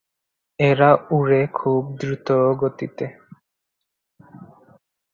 [0.59, 3.05] এরা ওড়ে খুব দ্রুতগতিতে।